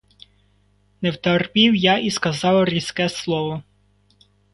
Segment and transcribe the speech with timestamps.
[1.01, 3.63] Не втерпів я і сказав різке слово.